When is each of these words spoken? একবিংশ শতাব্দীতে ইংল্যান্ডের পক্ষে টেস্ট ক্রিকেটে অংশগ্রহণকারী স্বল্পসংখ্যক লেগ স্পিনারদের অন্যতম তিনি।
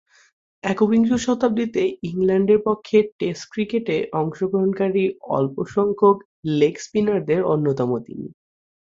একবিংশ 0.63 1.09
শতাব্দীতে 1.25 1.81
ইংল্যান্ডের 2.09 2.59
পক্ষে 2.67 2.97
টেস্ট 3.19 3.43
ক্রিকেটে 3.51 3.97
অংশগ্রহণকারী 4.13 5.03
স্বল্পসংখ্যক 5.19 6.17
লেগ 6.59 6.75
স্পিনারদের 6.79 7.41
অন্যতম 7.53 7.89
তিনি। 8.05 8.27